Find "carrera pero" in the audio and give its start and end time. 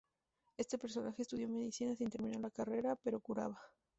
2.49-3.19